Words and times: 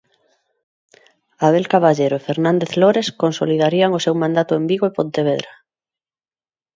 Abel 1.47 1.65
Caballero 1.73 2.15
e 2.17 2.25
Fernández 2.27 2.71
Lores 2.81 3.07
consolidarían 3.21 3.91
o 3.97 4.03
seu 4.05 4.15
mandato 4.21 4.51
en 4.59 4.63
Vigo 4.71 4.85
e 4.87 4.95
Pontevedra. 4.97 5.53